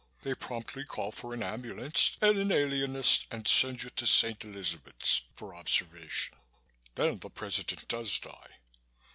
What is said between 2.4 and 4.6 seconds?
alienist and send you to St.